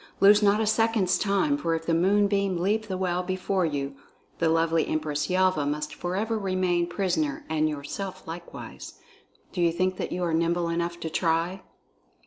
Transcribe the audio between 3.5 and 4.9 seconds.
you, the lovely